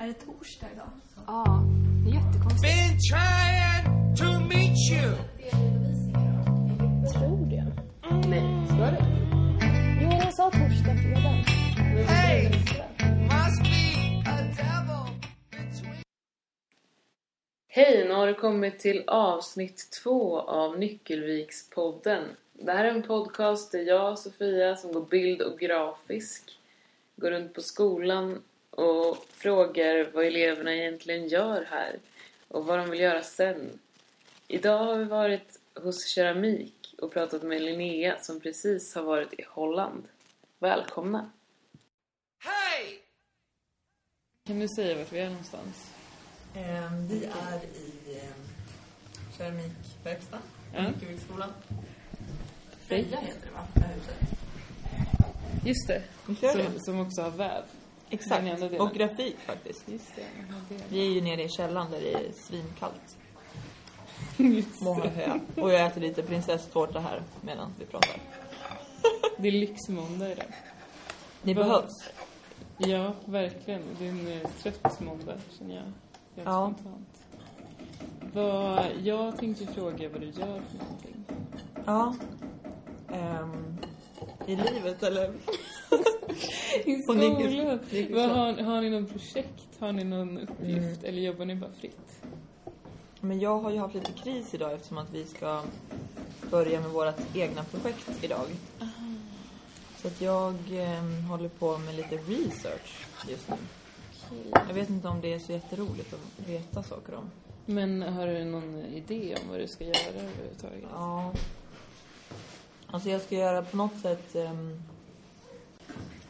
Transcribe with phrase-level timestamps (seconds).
[0.00, 0.90] Är det torsdag idag?
[1.26, 1.62] Ja,
[2.04, 2.62] det är jättekonstigt.
[2.62, 5.14] Been trying to meet you.
[7.12, 7.66] Tror det.
[8.28, 9.06] Nej, ska det?
[10.02, 11.44] Jo, jag sa torsdag, fredag.
[12.06, 12.48] Hey,
[13.20, 16.02] must be a devil between.
[17.68, 22.24] Hej, nu har du kommit till avsnitt två av Nyckelvikspodden.
[22.52, 26.58] Det här är en podcast där jag, Sofia, som går bild och grafisk,
[27.16, 28.42] går runt på skolan
[28.80, 31.98] och frågar vad eleverna egentligen gör här
[32.48, 33.78] och vad de vill göra sen.
[34.48, 39.44] Idag har vi varit hos Keramik och pratat med Linnea som precis har varit i
[39.48, 40.08] Holland.
[40.58, 41.30] Välkomna!
[42.38, 42.98] Hey,
[44.46, 45.90] Kan du säga vart vi är någonstans?
[46.56, 48.44] Ehm, vi är i ehm,
[49.38, 50.88] keramikverkstaden på Ja.
[50.90, 51.52] Nyckelviksskolan.
[52.88, 53.66] Freja heter det va?
[53.74, 54.16] Det här huset.
[55.64, 56.02] Just det,
[56.52, 57.62] som, som också har väv.
[58.10, 58.62] Exakt.
[58.80, 59.84] Och grafik faktiskt.
[60.88, 63.16] Vi är ju nere i källaren där det är svinkallt.
[64.82, 65.38] Många hö.
[65.56, 68.16] Och jag äter lite prinsesstårta här medan vi pratar.
[69.38, 70.46] Det är lyxmåndag idag.
[71.42, 72.10] Det behövs.
[72.78, 73.82] Ja, verkligen.
[73.98, 75.82] Det är en eh, trött måndag, känner jag.
[75.82, 75.92] Helt
[76.44, 76.74] Ja.
[76.78, 77.08] spontant.
[78.32, 81.24] Vad, jag tänkte fråga vad du gör för någonting.
[81.86, 82.14] Ja.
[83.12, 83.76] Ehm,
[84.46, 85.32] I livet eller?
[86.84, 87.78] I skolan?
[88.10, 89.68] Vad, har, har ni någon projekt?
[89.78, 90.78] Har ni någon uppgift?
[90.78, 91.04] Mm.
[91.04, 92.22] Eller jobbar ni bara fritt?
[93.20, 95.62] Men jag har ju haft lite kris idag eftersom att vi ska
[96.50, 98.46] börja med vårt egna projekt idag.
[100.02, 103.56] Så att jag ehm, håller på med lite research just nu.
[104.68, 107.30] Jag vet inte om det är så jätteroligt att veta saker om.
[107.66, 110.84] Men har du någon idé om vad du ska göra överhuvudtaget?
[110.92, 111.32] Ja.
[112.86, 114.34] Alltså jag ska göra på något sätt...
[114.34, 114.82] ehm,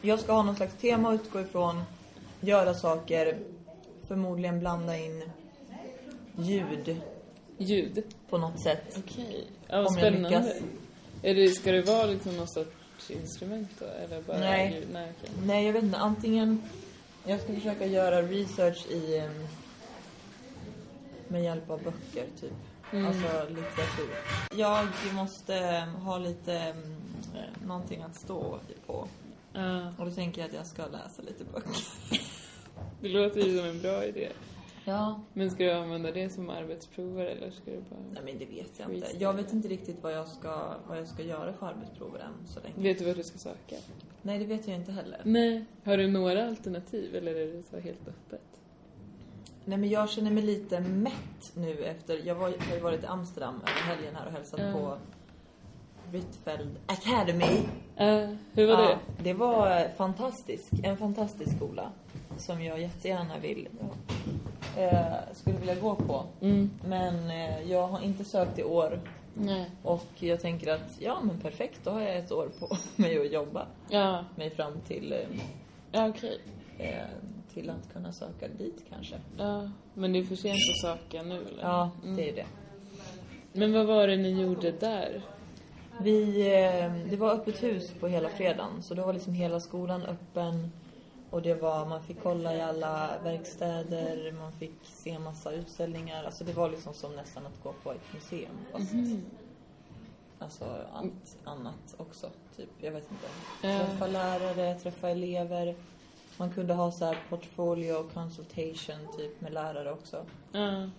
[0.01, 1.83] jag ska ha någon slags tema att utgå ifrån.
[2.39, 3.37] Göra saker.
[4.07, 5.23] Förmodligen blanda in
[6.35, 7.01] ljud
[7.57, 8.03] Ljud?
[8.29, 8.97] på något sätt.
[8.97, 9.47] Okej.
[9.67, 10.55] Ja, vad spännande.
[11.21, 13.85] Är det, ska det vara liksom något sorts instrument då?
[13.85, 14.73] Eller bara Nej.
[14.75, 14.87] ljud?
[14.93, 15.35] Nej, okej.
[15.45, 15.97] Nej, jag vet inte.
[15.97, 16.61] Antingen...
[17.25, 19.17] Jag ska försöka göra research i...
[19.17, 19.47] ehm,
[21.27, 22.53] med hjälp av böcker, typ.
[22.91, 23.05] Mm.
[23.05, 24.09] Alltså litteratur.
[24.55, 26.53] Jag måste ha lite...
[26.53, 26.95] ehm,
[27.35, 29.07] eh, någonting att stå på.
[29.53, 31.87] Ja, Och då tänker jag att jag ska läsa lite böcker.
[33.01, 34.29] det låter ju som en bra idé.
[34.85, 35.21] Ja.
[35.33, 37.99] Men ska du använda det som arbetsprovare eller ska du bara...
[38.11, 39.07] Nej, men det vet jag inte.
[39.19, 42.59] Jag vet inte riktigt vad jag ska, vad jag ska göra för arbetsprover än så
[42.59, 42.73] länge.
[42.77, 43.75] Vet du vart du ska söka?
[44.21, 45.21] Nej, det vet jag inte heller.
[45.23, 45.65] Nej.
[45.83, 48.41] Har du några alternativ eller är det så helt öppet?
[49.65, 52.27] Nej, men jag känner mig lite mätt nu efter...
[52.27, 54.71] Jag var, har ju varit i Amsterdam över helgen här och hälsat Ja.
[54.73, 54.97] på
[56.11, 57.57] Rhytfeld Academy.
[58.01, 60.71] Uh, hur var Ja, det var fantastisk.
[60.83, 61.91] En fantastisk skola.
[62.37, 63.67] Som jag jättegärna vill...
[64.77, 66.23] Eh, skulle vilja gå på.
[66.39, 66.45] det?
[66.45, 66.69] Mm.
[66.87, 68.99] Men eh, jag har inte sökt i år.
[69.33, 69.65] Nej.
[69.83, 72.67] Och jag tänker att, ja men perfekt, då har jag ett år på
[73.01, 75.19] mig att jobba Ja, mig fram till, eh,
[75.91, 76.39] ja okej.
[76.77, 76.93] eh,
[77.53, 79.15] till att kunna söka dit kanske.
[79.37, 81.63] Ja, men det är för sent att söka nu eller?
[81.63, 82.15] Ja, Mm.
[82.15, 82.45] det är det.
[83.53, 85.21] Men vad var det ni gjorde där?
[86.03, 90.03] Vi, eh, det var öppet hus på hela fredagen, så då var liksom hela skolan
[90.03, 90.71] öppen.
[91.29, 96.23] Och det var, man fick kolla i alla verkstäder, man fick se massa utställningar.
[96.23, 99.21] Alltså det var liksom som nästan att gå på ett museum fast Mhm.
[100.39, 102.29] alltså allt annat också.
[102.57, 103.27] Typ, jag vet inte.
[103.61, 105.75] Träffa lärare, träffa elever.
[106.37, 110.25] Man kunde ha så här portfolio consultation typ med lärare också.
[110.51, 110.89] Ja.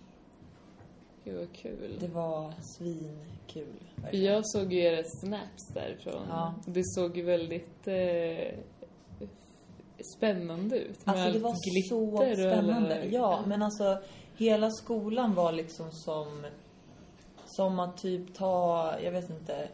[1.25, 1.97] Gud vad kul.
[2.01, 3.67] Det var svinkul.
[3.97, 4.25] verkligen.
[4.35, 6.27] Jag såg ju era snaps därifrån.
[6.29, 6.55] Ja.
[6.67, 8.55] Det såg ju väldigt eh,
[10.17, 11.07] spännande ut.
[11.07, 11.55] med Alltså det var
[11.89, 13.05] så och alla- spännande.
[13.11, 13.99] Ja, men alltså
[14.37, 16.47] hela skolan var liksom som
[17.47, 19.69] som att typ ta, jag vet inte,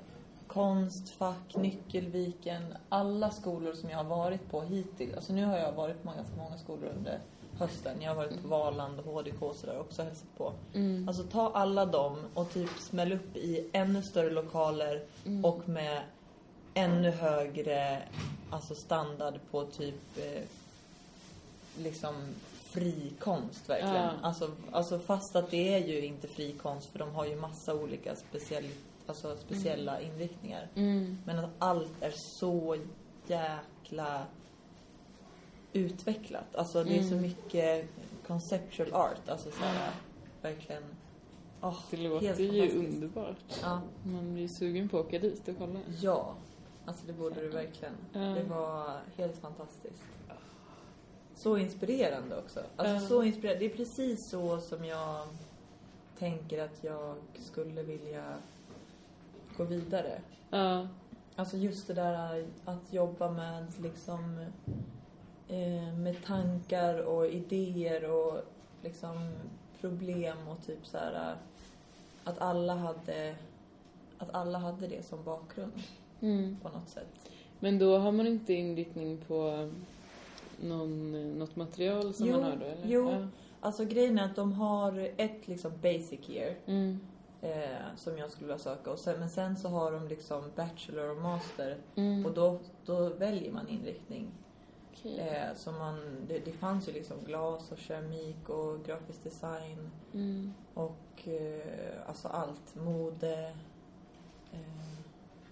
[0.47, 5.15] Konstfack, Nyckelviken, alla skolor som jag har varit på hittills.
[5.15, 7.21] Alltså nu har jag varit på ganska många skolor under
[7.59, 8.03] hösten.
[8.03, 10.53] Jag har varit på Valand och HDK och sådär också hälsat på.
[10.75, 11.09] Mm.
[11.09, 15.45] Alltså ta alla dem och typ smäll upp i ännu större lokaler Mm.
[15.45, 16.03] och med
[16.75, 18.03] ännu högre
[18.51, 20.43] alltså standard på typ eh,
[21.79, 22.15] liksom
[22.73, 23.95] fri konst verkligen.
[23.95, 24.13] Ja.
[24.23, 27.75] Alltså, alltså fast att det är ju inte fri konst för de har ju massa
[27.75, 28.69] olika speciell,
[29.07, 30.69] alltså speciella inriktningar.
[30.75, 31.19] Mm.
[31.27, 32.77] Men att allt är så
[33.27, 34.23] jäkla
[35.73, 36.55] utvecklat.
[36.57, 37.23] Alltså det är så Mm.
[37.23, 37.89] mycket
[38.27, 39.29] conceptual art.
[39.29, 39.91] Alltså så här,
[40.43, 40.83] verkligen.
[41.61, 43.61] åh, Det låter ju underbart.
[43.63, 43.81] Ja.
[44.05, 45.81] Man blir sugen på att åka dit och kolla.
[46.01, 46.35] ja.
[46.85, 47.95] Alltså det borde du verkligen.
[48.13, 50.03] Det var helt fantastiskt.
[51.35, 52.61] så inspirerande också.
[52.77, 53.67] Alltså så inspirerande.
[53.67, 55.27] Det är precis så som jag
[56.19, 58.25] tänker att jag skulle vilja
[59.57, 60.21] gå vidare.
[60.51, 60.89] Ja.
[61.37, 64.45] Alltså just det där att jobba med liksom
[65.99, 68.41] med tankar och idéer och
[68.83, 69.31] liksom
[69.81, 71.37] problem och typ så här
[72.25, 73.35] att alla hade
[74.19, 75.73] att alla hade det som bakgrund
[76.21, 76.57] Mm.
[76.63, 77.31] på något sätt.
[77.61, 79.71] Men då har man inte inriktning på
[80.63, 82.87] någon, något material som Jo, man har då, eller?
[82.87, 83.11] jo.
[83.11, 83.27] Ja.
[83.61, 87.01] Alltså grejen är att de har ett liksom basic year Mm.
[87.43, 91.11] eh, som jag skulle vilja söka och sen, men sen så har de liksom bachelor
[91.11, 92.27] och master Mm.
[92.27, 94.27] och då, då väljer man inriktning.
[95.01, 95.19] Okej.
[95.19, 100.55] Eh, så man, det, det fanns ju liksom glas och keramik och grafisk design Mm.
[100.75, 102.75] och eh, alltså allt.
[102.75, 103.53] Mode.
[104.53, 104.99] Eh,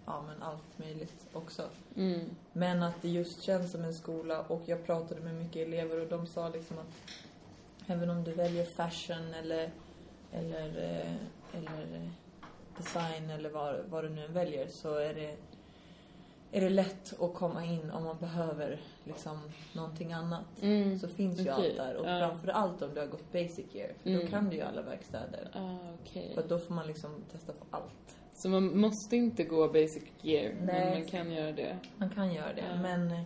[0.06, 1.62] ja men allt möjligt också.
[1.96, 2.20] Mm.
[2.52, 6.08] Men att det just känns som en skola och jag pratade med mycket elever och
[6.08, 6.94] de sa liksom att
[7.86, 9.70] även om du väljer fashion eller
[10.32, 12.08] eller, eh, eller eh,
[12.78, 15.36] design eller vad, vad du nu väljer så är det
[16.52, 19.40] är det lätt att komma in om man behöver liksom
[19.72, 20.44] någonting annat.
[20.62, 20.98] Mm.
[20.98, 21.94] Så finns ju Okej, allt där.
[21.96, 22.18] Och ja.
[22.28, 23.92] framför allt om du har gått basic year.
[24.02, 24.20] För Mm.
[24.24, 25.50] då kan du ju alla verkstäder.
[25.54, 26.30] Ah, okej.
[26.34, 28.16] För då får man liksom testa på allt.
[28.34, 30.90] Så man måste inte gå basic men Nej.
[31.00, 31.76] man kan göra det?
[31.96, 32.64] Man kan göra det.
[32.70, 32.76] Ja.
[32.82, 33.24] Men,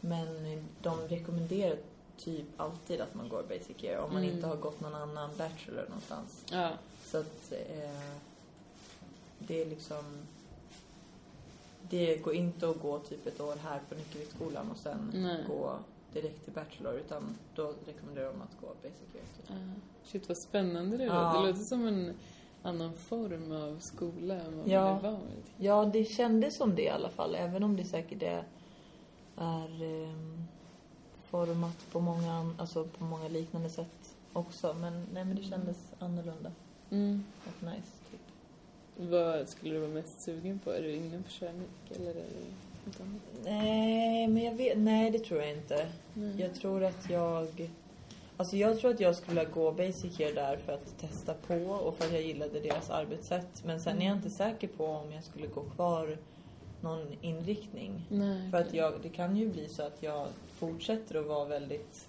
[0.00, 1.76] men de rekommenderar
[2.16, 3.98] typ alltid att man går basic year.
[3.98, 4.34] Om man Mm.
[4.34, 6.44] inte har gått någon annan bachelor någonstans.
[6.52, 6.70] Ja.
[7.04, 8.10] Så att eh,
[9.38, 10.04] det är liksom...
[11.90, 15.44] Det går inte att gå typ ett år här på Nyckelviksskolan och sen Nej.
[15.48, 15.72] gå
[16.12, 16.92] direkt till bachelor.
[16.94, 19.26] Utan då rekommenderar de att gå basic year.
[19.36, 19.50] Typ.
[19.50, 21.22] Ah, shit, vad spännande det Ja.
[21.32, 21.40] låter.
[21.40, 22.14] Det låter som en
[22.62, 24.84] annan form av skola än vad Ja.
[24.94, 25.66] man är van vid.
[25.66, 27.34] Ja, det kändes som det i alla fall.
[27.34, 28.44] Även om det säkert är,
[29.36, 30.42] är ehm,
[31.30, 34.74] format på många, alltså på många liknande sätt också.
[34.74, 36.52] Men, nej, men det kändes annorlunda
[36.90, 37.24] Mm.
[37.46, 37.92] och nice.
[39.00, 40.70] Vad skulle du vara mest sugen på?
[40.70, 42.20] Är du på keramik eller är det
[42.84, 43.20] något annat?
[43.44, 45.86] Nej, men jag vet, nej det tror jag inte.
[46.14, 46.40] Nej.
[46.40, 47.70] Jag tror att jag...
[48.36, 51.96] Alltså jag tror att jag skulle gå basic year där för att testa på och
[51.96, 53.64] för att jag gillade deras arbetssätt.
[53.64, 56.18] Men sen är jag inte säker på om jag skulle gå kvar
[56.80, 58.06] någon inriktning.
[58.08, 58.50] Nej.
[58.50, 62.08] För att jag, det kan ju bli så att jag fortsätter att vara väldigt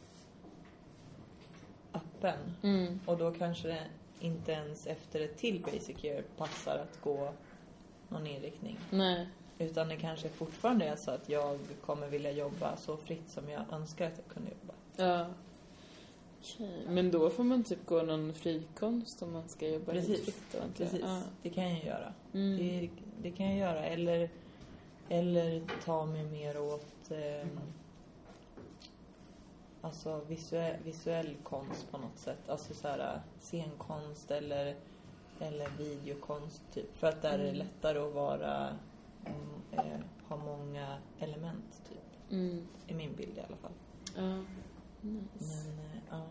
[1.94, 2.56] öppen.
[2.64, 3.00] Mm.
[3.06, 3.78] Och då kanske
[4.20, 7.34] inte ens efter ett till basic year passar att gå
[8.10, 8.80] någon inriktning.
[8.92, 9.28] Nej.
[9.58, 13.62] Utan det kanske fortfarande är så att jag kommer vilja jobba så fritt som jag
[13.72, 14.74] önskar att jag kunde jobba.
[14.96, 15.28] Ja.
[16.42, 16.86] Okej.
[16.88, 20.26] Men då får man typ gå någon frikonst om man ska jobba Precis.
[20.26, 20.56] fritt.
[20.78, 21.22] Precis, Ja.
[21.44, 22.14] det kan jag göra.
[22.34, 22.58] Mm.
[22.58, 22.90] Det,
[23.22, 23.86] det kan jag göra.
[23.86, 24.30] Eller,
[25.10, 27.48] eller ta mig mer åt eh,
[29.82, 32.50] alltså visuell, visuell konst på något sätt.
[32.50, 34.76] Alltså så här scenkonst eller,
[35.40, 36.98] eller videokonst typ.
[36.98, 37.56] För att där är det Mm.
[37.58, 38.68] lättare att vara,
[39.72, 39.84] eh,
[40.28, 42.32] ha många element typ.
[42.32, 42.68] Mm.
[42.88, 43.72] I min bild i alla fall.
[44.16, 44.38] Ja.
[45.02, 45.70] Nice.
[45.70, 46.22] Men eh, ja,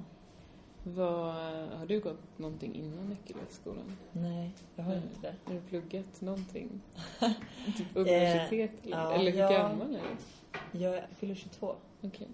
[0.82, 1.34] Vad,
[1.78, 3.96] har du gått någonting innan Nyckelviksskolan?
[4.12, 5.34] nej jag har inte det.
[5.44, 6.80] Har du pluggat någonting?
[7.76, 8.96] typ universitet eller?
[8.96, 9.50] ja, eller hur ja.
[9.50, 10.00] gammal är
[10.72, 10.78] du?
[10.84, 11.74] Jag fyller 22.
[12.02, 12.28] Okej.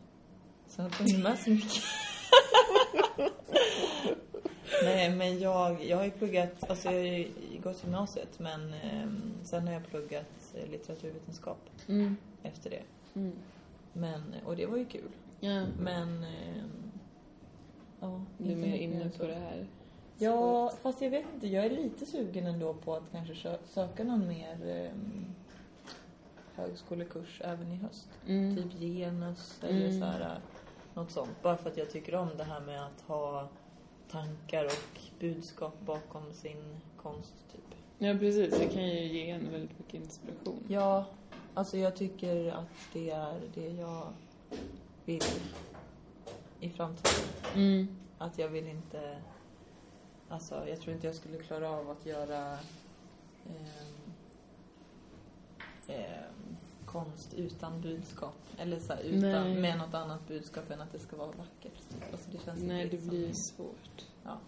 [0.77, 1.83] Så jag har inte med så mycket.
[4.85, 7.29] Nej, men jag, jag har ju pluggat, alltså jag har ju
[7.63, 9.09] gått gymnasiet men eh,
[9.45, 12.17] sen har jag pluggat litteraturvetenskap Mm.
[12.43, 12.83] efter det.
[13.15, 13.33] Mm.
[13.93, 15.09] Men, och det var ju kul.
[15.41, 15.65] Ja.
[15.81, 16.63] Men, eh,
[18.01, 18.25] ja.
[18.39, 19.27] Du är mer inne på så.
[19.27, 19.67] det här?
[20.19, 21.47] Ja, fast jag vet inte.
[21.49, 24.91] Jag är lite sugen ändå på att kanske sö- söka någon mer eh,
[26.55, 28.09] högskolekurs även i höst.
[28.27, 28.57] Mm.
[28.57, 30.01] Typ genus eller Mm.
[30.01, 30.39] så här,
[30.95, 31.43] något sånt.
[31.43, 33.49] Bara för att jag tycker om det här med att ha
[34.11, 37.79] tankar och budskap bakom sin konst, typ.
[37.99, 38.59] Ja, precis.
[38.59, 40.65] Det kan ju ge en väldigt mycket inspiration.
[40.69, 41.05] Ja,
[41.55, 44.13] alltså jag tycker att det är det jag
[45.05, 45.23] vill
[46.61, 47.29] i framtiden.
[47.55, 47.97] Mm.
[48.19, 49.19] Att jag vill inte...
[50.29, 52.59] Alltså, jag tror inte jag skulle klara av att göra
[53.47, 53.67] ehm,
[55.89, 56.34] ehm,
[56.95, 58.35] konst utan budskap.
[58.59, 59.61] Eller så här, utan, Nej.
[59.61, 61.81] med något annat budskap än att det ska vara vackert.
[62.13, 64.05] Alltså, det känns Nej, det blir svårt.
[64.25, 64.39] Ja.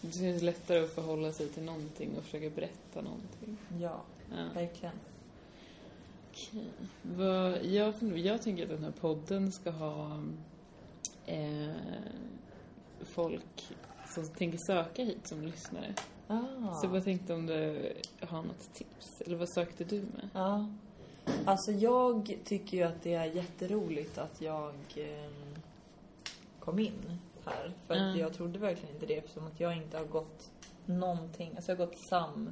[0.00, 3.56] Det känns lättare att förhålla sig till någonting och försöka berätta någonting.
[3.80, 4.00] Ja,
[4.30, 4.44] Ja.
[4.54, 4.94] verkligen.
[6.30, 6.64] Okej.
[7.02, 10.22] Vad, jag, jag tänker att den här podden ska ha
[11.26, 11.70] eh,
[13.00, 13.68] folk
[14.14, 15.94] som tänker söka hit som lyssnare.
[16.28, 16.74] Ah.
[16.74, 19.20] Så jag bara tänkte om du har något tips?
[19.20, 20.28] Eller vad sökte du med?
[20.32, 20.66] Ja.
[21.44, 25.54] Alltså jag tycker ju att det är jätteroligt att jag ehm,
[26.60, 27.72] kom in här.
[27.86, 28.18] För att Mm.
[28.18, 30.50] jag trodde verkligen inte det eftersom att jag inte har gått
[30.86, 31.52] någonting.
[31.56, 32.50] Alltså jag har gått SAM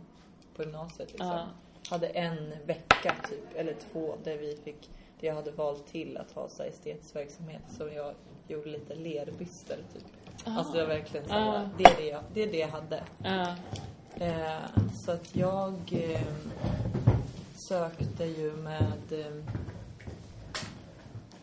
[0.57, 1.29] på gymnasiet liksom.
[1.29, 1.47] Ja.
[1.89, 6.33] Hade en vecka typ, eller två, där vi fick, där jag hade valt till att
[6.33, 7.63] ha så estetisk verksamhet.
[7.79, 8.15] Så jag
[8.49, 10.05] gjorde lite lerbyster typ.
[10.45, 11.69] Alltså det var verkligen så Ah.
[11.79, 13.03] det, är det, jag, det är det jag hade.
[13.19, 13.55] Ja.
[14.27, 16.21] Eh, så att jag eh,
[17.73, 19.03] sökte ju med...
[19.13, 19.45] Eh,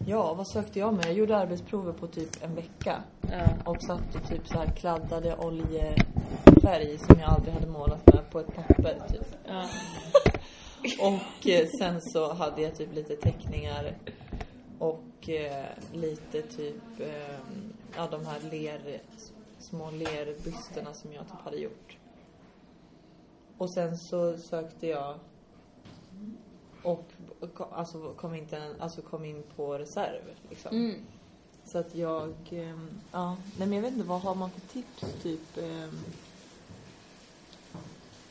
[0.05, 1.05] ja, vad sökte jag med?
[1.05, 3.03] Jag gjorde arbetsprover på typ en vecka.
[3.21, 3.47] Ja.
[3.65, 8.39] Och satt och typ så här kladdade oljefärg som jag aldrig hade målat med på
[8.39, 9.27] ett papper typ.
[9.45, 9.65] Ja.
[10.99, 13.97] Och eh, sen så hade jag typ lite teckningar
[14.79, 17.39] och eh, lite typ, eh,
[17.95, 19.01] ja de här ler,
[19.59, 21.97] små lerbysterna som jag typ hade gjort.
[23.57, 25.15] Och sen så sökte jag
[26.83, 27.03] och
[27.71, 30.75] alltså kom, inte, alltså kom in på reserv liksom.
[30.77, 30.95] Mm.
[31.65, 35.05] Så att jag, ehm, ja, nej men jag vet inte, vad har man för tips
[35.23, 35.57] typ?
[35.57, 35.99] Um,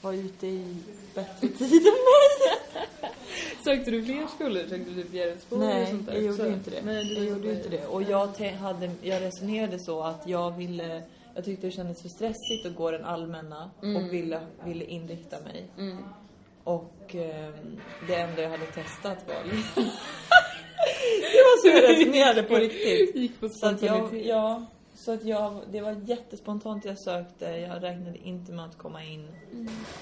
[0.00, 0.76] var ute i
[1.14, 2.59] bättre tid än mig.
[3.64, 4.61] Sökte du fler skolor?
[4.68, 6.12] Sökte du typ Bjärresbo eller Nej, sånt där?
[6.14, 6.83] jag gjorde Så- inte det.
[6.85, 7.87] Nej, jag gjorde bara- inte det.
[7.87, 8.26] Och jag,
[8.61, 11.02] hade, jag resonerade så att jag ville,
[11.35, 15.66] jag tyckte det kändes för stressigt att gå den allmänna och ville, ville inrikta mig.
[15.78, 15.99] Mm.
[16.68, 19.50] Och ehm, det enda jag hade testat var Det
[21.44, 23.16] var så jag resonerade på riktigt.
[23.16, 27.44] Gick på Så att jag, ja, så att jag, det var jättespontant jag sökte.
[27.44, 29.28] Jag räknade inte med att komma in.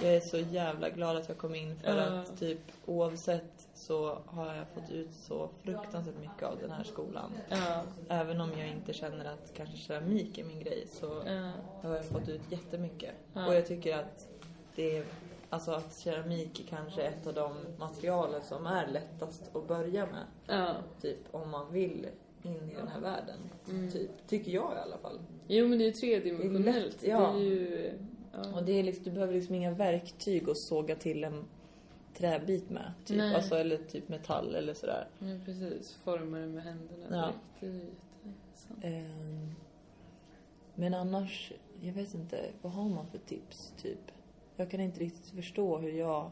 [0.03, 2.03] Jag är så jävla glad att jag kom in för Ja.
[2.03, 7.33] att typ oavsett så har jag fått ut så fruktansvärt mycket av den här skolan.
[7.49, 7.83] Ja.
[8.09, 11.51] Även om jag inte känner att kanske keramik är min grej så Ja.
[11.89, 13.11] har jag fått ut jättemycket.
[13.33, 13.47] Ja.
[13.47, 14.29] Och jag tycker att
[14.77, 15.05] det är,
[15.51, 20.25] alltså att keramik är kanske ett av de materialen som är lättast att börja med.
[20.47, 20.75] Ja.
[21.01, 22.07] Typ om man vill
[22.43, 23.39] in i den här världen.
[23.93, 25.19] Typ, tycker jag i alla fall.
[25.49, 27.01] Jo men det är ju tredimensionellt.
[27.01, 27.33] Det är lätt, ja.
[27.33, 27.93] Det är ju...
[28.33, 28.55] Ja.
[28.59, 31.45] Och det är liksom, du behöver liksom inga verktyg att såga till en
[32.15, 32.93] träbit med.
[33.05, 33.17] Typ.
[33.17, 33.35] Nej.
[33.35, 35.09] Alltså, eller typ metall eller sådär.
[35.19, 35.99] ja precis.
[36.05, 37.33] Formar det med händerna Ja.
[37.61, 37.97] direkt.
[38.81, 38.93] Det är.
[38.93, 39.55] Ehm,
[40.75, 43.99] men annars, jag vet inte, vad har man för tips typ?
[44.57, 46.31] Jag kan inte riktigt förstå hur jag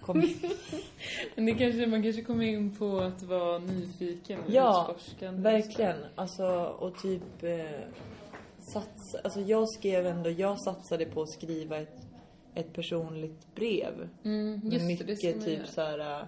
[0.00, 0.36] kom in.
[1.34, 5.42] Men det kanske, man kanske kommer in på att vara nyfiken och Ja, utforskande.
[5.42, 5.96] Verkligen.
[6.14, 6.46] Alltså,
[6.78, 7.64] och typ eh,
[8.58, 12.06] satsa, alltså jag skrev ändå, jag satsade på att skriva ett,
[12.54, 14.08] ett personligt brev.
[14.24, 15.98] Mm, Med just det, mycket det man typ så här.
[16.20, 16.26] äh,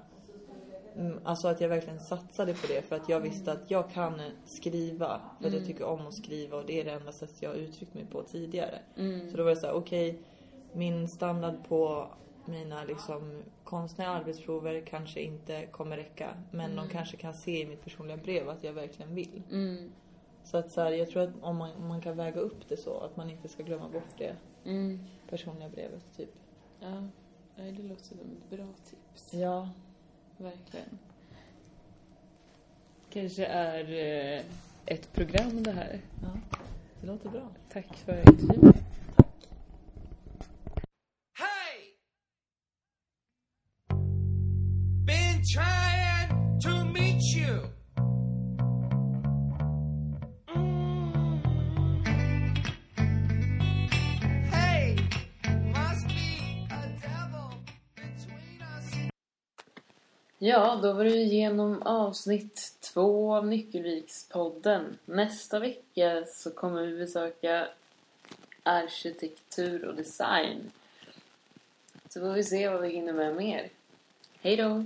[0.97, 4.21] mm, Alltså att jag verkligen satsade på det för att jag visste att jag kan
[4.47, 5.21] skriva.
[5.41, 7.57] För att jag tycker om att skriva och det är det enda sättet jag har
[7.57, 8.79] uttryckt mig på tidigare.
[8.97, 9.31] Mm.
[9.31, 10.19] Så då var det så här, okej,
[10.73, 12.09] min standard på
[12.45, 16.29] mina liksom konstnärliga arbetsprover kanske inte kommer räcka.
[16.51, 19.43] Men de kanske kan se i mitt personliga brev att jag verkligen vill.
[19.51, 19.93] Mm.
[20.45, 22.77] Så att så här, jag tror att om man, om man kan väga upp det
[22.77, 25.01] så, att man inte ska glömma bort det Mm.
[25.31, 26.31] personliga brevet typ.
[26.81, 27.03] Ja.
[27.57, 29.35] Det låter som ett bra tips.
[29.35, 29.69] Ja.
[30.37, 30.99] Verkligen.
[33.11, 33.85] Kanske är
[34.39, 34.45] eh,
[34.87, 36.01] ett program det här.
[36.23, 36.29] ja.
[37.01, 37.49] Det låter bra.
[37.73, 38.73] Tack för intervjun.
[60.41, 64.99] Ja, då var du igenom avsnitt två av Nyckelvikspodden.
[65.05, 67.69] Nästa vecka så kommer vi besöka
[68.63, 70.71] arkitektur och design.
[72.09, 73.69] Så får vi se vad vi hinner med mer.
[74.41, 74.85] Hej då!